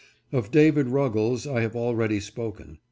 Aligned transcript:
Of 0.31 0.49
David 0.49 0.87
Ruggles 0.87 1.45
I 1.45 1.61
have 1.61 1.75
already 1.75 2.19
spoken. 2.19 2.79